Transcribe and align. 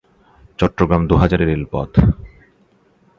চট্টগ্রাম-দোহাজারী 0.59 1.45
রেলপথ। 1.45 1.91